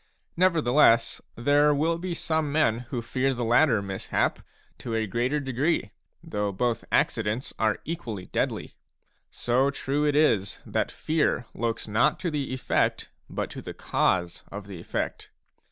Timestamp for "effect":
12.51-13.11, 14.79-15.29